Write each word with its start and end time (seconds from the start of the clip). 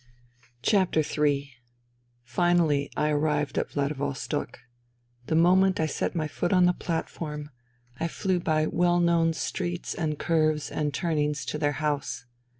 Ill 0.73 0.87
Finally 2.23 2.89
I 2.97 3.09
arrived 3.11 3.59
at 3.59 3.69
Vladivostok. 3.69 4.61
The 5.27 5.35
moment 5.35 5.79
I 5.79 5.85
set 5.85 6.15
my 6.15 6.27
foot 6.27 6.51
on 6.51 6.65
the 6.65 6.73
platform 6.73 7.51
I 7.99 8.07
flew 8.07 8.39
by 8.39 8.65
well 8.65 8.99
known 8.99 9.33
288 9.33 9.35
FUTILITY 9.35 9.47
streets 9.75 9.93
and 9.93 10.17
curves 10.17 10.71
and 10.71 10.91
turnings 10.91 11.45
to 11.45 11.59
their 11.59 11.73
house. 11.73 12.25